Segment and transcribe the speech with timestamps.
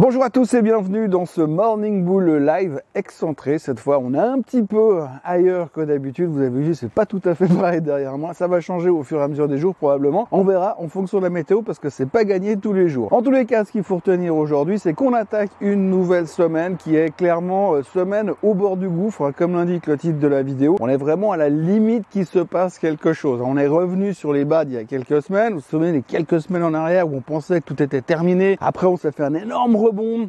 [0.00, 3.58] Bonjour à tous et bienvenue dans ce Morning Bull live excentré.
[3.58, 6.28] Cette fois, on est un petit peu ailleurs que d'habitude.
[6.28, 8.32] Vous avez vu, c'est pas tout à fait pareil derrière moi.
[8.32, 10.28] Ça va changer au fur et à mesure des jours probablement.
[10.30, 13.12] On verra en fonction de la météo parce que c'est pas gagné tous les jours.
[13.12, 16.76] En tous les cas, ce qu'il faut retenir aujourd'hui, c'est qu'on attaque une nouvelle semaine
[16.76, 20.28] qui est clairement euh, semaine au bord du gouffre, hein, comme l'indique le titre de
[20.28, 20.76] la vidéo.
[20.78, 23.40] On est vraiment à la limite qu'il se passe quelque chose.
[23.44, 25.54] On est revenu sur les bas d'il y a quelques semaines.
[25.54, 28.56] Vous vous souvenez les quelques semaines en arrière où on pensait que tout était terminé.
[28.60, 29.74] Après, on s'est fait un énorme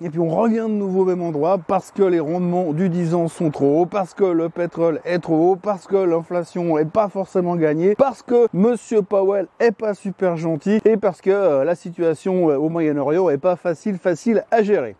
[0.00, 3.14] et puis on revient de nouveau au même endroit parce que les rendements du 10
[3.14, 6.84] ans sont trop hauts, parce que le pétrole est trop haut, parce que l'inflation est
[6.84, 11.64] pas forcément gagnée, parce que Monsieur Powell est pas super gentil et parce que euh,
[11.64, 14.94] la situation euh, au Moyen-Orient est pas facile facile à gérer.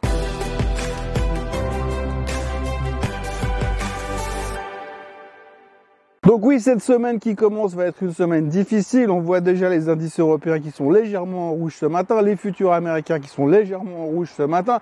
[6.27, 9.11] Donc oui, cette semaine qui commence va être une semaine difficile.
[9.11, 12.75] On voit déjà les indices européens qui sont légèrement en rouge ce matin, les futurs
[12.75, 14.81] américains qui sont légèrement en rouge ce matin.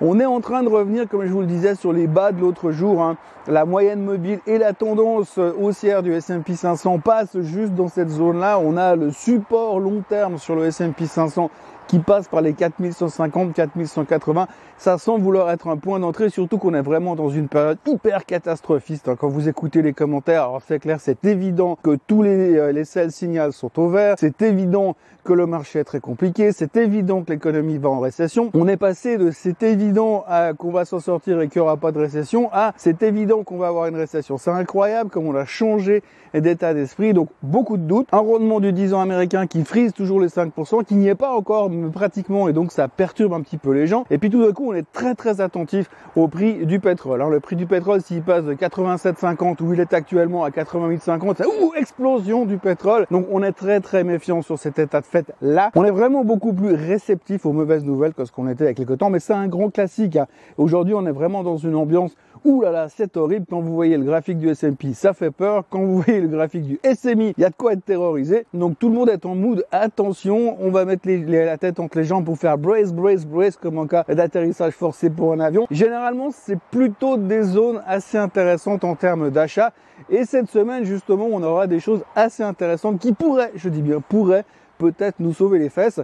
[0.00, 2.40] On est en train de revenir, comme je vous le disais, sur les bas de
[2.40, 3.02] l'autre jour.
[3.02, 3.16] Hein.
[3.48, 8.60] La moyenne mobile et la tendance haussière du S&P 500 passent juste dans cette zone-là.
[8.60, 11.50] On a le support long terme sur le S&P 500
[11.88, 14.46] qui passe par les 4150, 4180.
[14.78, 18.26] Ça semble vouloir être un point d'entrée, surtout qu'on est vraiment dans une période hyper
[18.26, 19.14] catastrophiste.
[19.16, 22.84] Quand vous écoutez les commentaires, alors c'est clair, c'est évident que tous les, euh, les
[22.84, 24.16] sell signals sont au vert.
[24.18, 26.52] C'est évident que le marché est très compliqué.
[26.52, 28.50] C'est évident que l'économie va en récession.
[28.54, 30.24] On est passé de c'est évident
[30.56, 33.58] qu'on va s'en sortir et qu'il n'y aura pas de récession à c'est évident qu'on
[33.58, 34.38] va avoir une récession.
[34.38, 37.12] C'est incroyable comme on a changé d'état d'esprit.
[37.12, 38.08] Donc beaucoup de doutes.
[38.12, 41.34] Un rendement du 10 ans américain qui frise toujours les 5%, qui n'y est pas
[41.34, 44.04] encore pratiquement et donc ça perturbe un petit peu les gens.
[44.10, 47.20] Et puis tout d'un coup, on est très très attentif au prix du pétrole.
[47.20, 51.34] Alors le prix du pétrole, s'il passe de 87,50 où il est actuellement à 88,50,
[51.38, 53.06] c'est ouh, explosion du pétrole.
[53.10, 55.70] Donc on est très très méfiant sur cet état de fait là.
[55.74, 58.70] On est vraiment beaucoup plus réceptif aux mauvaises nouvelles que ce qu'on était il y
[58.70, 60.16] a quelques temps, mais c'est un grand classique.
[60.16, 60.26] Hein.
[60.58, 62.16] Aujourd'hui, on est vraiment dans une ambiance
[62.46, 63.44] Ouh là là, c'est horrible.
[63.50, 65.64] Quand vous voyez le graphique du S&P, ça fait peur.
[65.68, 68.46] Quand vous voyez le graphique du SMI, il y a de quoi être terrorisé.
[68.54, 69.66] Donc tout le monde est en mood.
[69.72, 73.78] Attention, on va mettre la tête entre les jambes pour faire brace, brace, brace comme
[73.78, 75.66] en cas d'atterrissage forcé pour un avion.
[75.70, 79.72] Généralement, c'est plutôt des zones assez intéressantes en termes d'achat.
[80.10, 84.00] Et cette semaine, justement, on aura des choses assez intéressantes qui pourraient, je dis bien
[84.00, 84.44] pourraient,
[84.78, 86.00] peut-être nous sauver les fesses.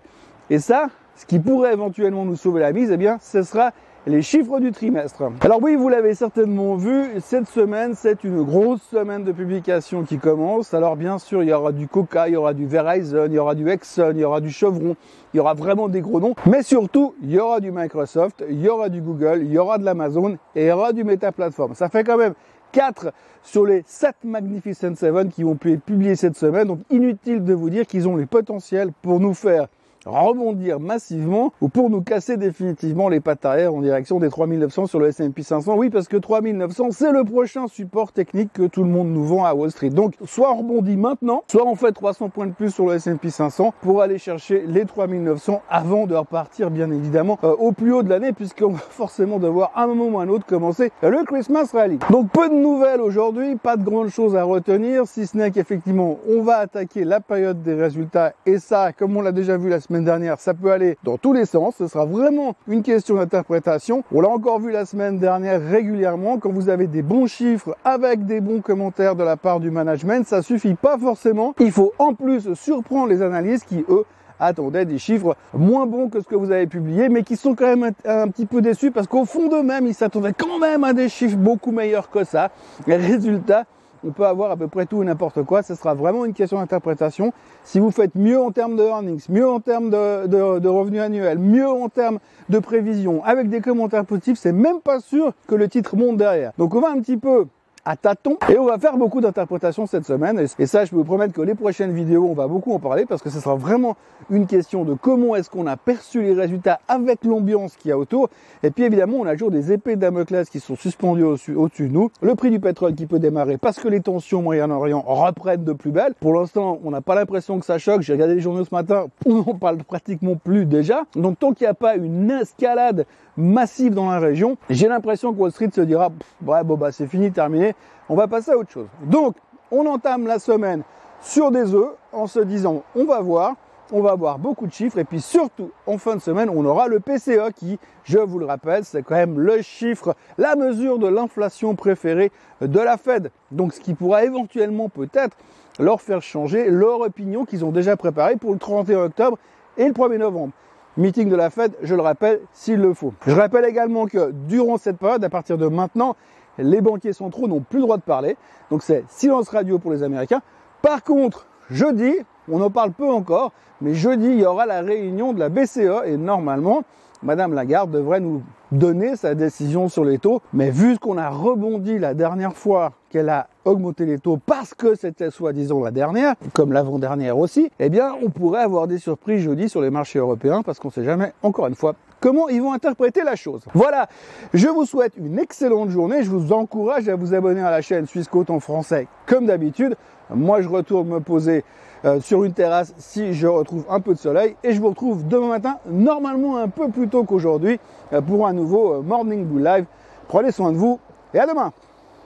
[0.50, 3.73] Et ça, ce qui pourrait éventuellement nous sauver la mise, eh bien, ce sera
[4.07, 5.23] les chiffres du trimestre.
[5.43, 10.19] Alors oui, vous l'avez certainement vu, cette semaine, c'est une grosse semaine de publication qui
[10.19, 10.75] commence.
[10.75, 13.39] Alors bien sûr, il y aura du Coca, il y aura du Verizon, il y
[13.39, 14.97] aura du Exxon, il y aura du Chevron,
[15.33, 16.35] il y aura vraiment des gros noms.
[16.47, 19.79] Mais surtout, il y aura du Microsoft, il y aura du Google, il y aura
[19.79, 21.75] de l'Amazon et il y aura du Meta Platform.
[21.75, 22.35] Ça fait quand même
[22.73, 23.12] 4
[23.45, 26.67] sur les 7 Magnificent 7 qui vont être publiés cette semaine.
[26.67, 29.69] Donc inutile de vous dire qu'ils ont les potentiels pour nous faire
[30.05, 34.99] rebondir massivement ou pour nous casser définitivement les pattes arrière en direction des 3900 sur
[34.99, 35.75] le S&P 500.
[35.77, 39.45] Oui, parce que 3900, c'est le prochain support technique que tout le monde nous vend
[39.45, 39.91] à Wall Street.
[39.91, 43.31] Donc, soit on rebondit maintenant, soit on fait 300 points de plus sur le S&P
[43.31, 48.03] 500 pour aller chercher les 3900 avant de repartir, bien évidemment, euh, au plus haut
[48.03, 51.25] de l'année, puisqu'on va forcément devoir, à un moment ou à un autre, commencer le
[51.25, 51.99] Christmas Rally.
[52.11, 56.19] Donc, peu de nouvelles aujourd'hui, pas de grandes choses à retenir, si ce n'est qu'effectivement,
[56.29, 59.81] on va attaquer la période des résultats, et ça, comme on l'a déjà vu la
[59.81, 61.75] semaine semaine dernière, ça peut aller dans tous les sens.
[61.77, 64.05] Ce sera vraiment une question d'interprétation.
[64.11, 66.39] On l'a encore vu la semaine dernière régulièrement.
[66.39, 70.27] Quand vous avez des bons chiffres avec des bons commentaires de la part du management,
[70.27, 71.53] ça suffit pas forcément.
[71.61, 74.07] Il faut en plus surprendre les analystes qui, eux,
[74.41, 77.77] attendaient des chiffres moins bons que ce que vous avez publié, mais qui sont quand
[77.77, 80.95] même un, un petit peu déçus parce qu'au fond d'eux-mêmes, ils s'attendaient quand même à
[80.95, 82.51] des chiffres beaucoup meilleurs que ça.
[82.87, 83.67] Les résultats,
[84.05, 85.63] on peut avoir à peu près tout et n'importe quoi.
[85.63, 87.33] Ce sera vraiment une question d'interprétation.
[87.65, 91.69] Si vous faites mieux en termes de earnings, mieux en termes de, revenus annuels, mieux
[91.69, 92.19] en termes
[92.49, 96.53] de prévisions, avec des commentaires positifs, c'est même pas sûr que le titre monte derrière.
[96.59, 97.47] Donc on va un petit peu
[97.84, 98.37] à tâtons.
[98.48, 100.47] Et on va faire beaucoup d'interprétations cette semaine.
[100.59, 103.06] Et ça, je peux vous promettre que les prochaines vidéos, on va beaucoup en parler
[103.06, 103.97] parce que ce sera vraiment
[104.31, 107.98] une question de comment est-ce qu'on a perçu les résultats avec l'ambiance qu'il y a
[107.98, 108.28] autour.
[108.62, 112.11] Et puis évidemment, on a toujours des épées Damoclès qui sont suspendues au-dessus de nous.
[112.20, 115.73] Le prix du pétrole qui peut démarrer parce que les tensions au Moyen-Orient reprennent de
[115.73, 116.14] plus belle.
[116.20, 118.02] Pour l'instant, on n'a pas l'impression que ça choque.
[118.02, 121.02] J'ai regardé les journaux ce matin, on n'en parle pratiquement plus déjà.
[121.17, 123.06] Donc tant qu'il n'y a pas une escalade
[123.37, 126.11] massive dans la région, j'ai l'impression que Wall Street se dira,
[126.46, 127.72] ouais, bon bah c'est fini, terminé
[128.09, 128.89] on va passer à autre chose.
[129.05, 129.37] Donc,
[129.71, 130.83] on entame la semaine
[131.21, 133.55] sur des œufs en se disant, on va voir,
[133.93, 136.89] on va avoir beaucoup de chiffres et puis surtout en fin de semaine on aura
[136.89, 141.07] le PCE qui, je vous le rappelle, c'est quand même le chiffre, la mesure de
[141.07, 143.31] l'inflation préférée de la Fed.
[143.51, 145.37] Donc ce qui pourra éventuellement peut-être
[145.79, 149.39] leur faire changer leur opinion qu'ils ont déjà préparée pour le 31 octobre
[149.77, 150.53] et le 1er novembre.
[150.97, 153.15] meeting de la Fed, je le rappelle, s'il le faut.
[153.27, 156.17] Je rappelle également que durant cette période, à partir de maintenant,
[156.58, 158.37] les banquiers centraux n'ont plus le droit de parler.
[158.70, 160.40] Donc c'est silence radio pour les Américains.
[160.82, 162.12] Par contre, jeudi,
[162.49, 166.06] on en parle peu encore, mais jeudi, il y aura la réunion de la BCE
[166.06, 166.82] et normalement,
[167.22, 170.40] Madame Lagarde devrait nous donner sa décision sur les taux.
[170.52, 174.94] Mais vu qu'on a rebondi la dernière fois qu'elle a augmenté les taux parce que
[174.94, 179.69] c'était soi-disant la dernière, comme l'avant-dernière aussi, eh bien, on pourrait avoir des surprises jeudi
[179.69, 182.73] sur les marchés européens parce qu'on ne sait jamais, encore une fois, comment ils vont
[182.73, 183.63] interpréter la chose.
[183.75, 184.09] Voilà,
[184.55, 186.23] je vous souhaite une excellente journée.
[186.23, 189.97] Je vous encourage à vous abonner à la chaîne Suisse Côte en français comme d'habitude.
[190.35, 191.65] Moi, je retourne me poser
[192.05, 194.57] euh, sur une terrasse si je retrouve un peu de soleil.
[194.65, 197.79] Et je vous retrouve demain matin, normalement un peu plus tôt qu'aujourd'hui,
[198.13, 199.85] euh, pour un nouveau euh, Morning Blue Live.
[200.29, 200.99] Prenez soin de vous
[201.35, 201.73] et à demain.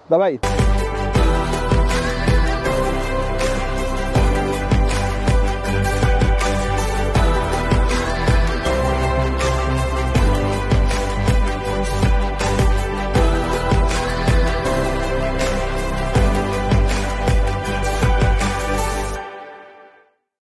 [0.09, 0.76] Bye bye.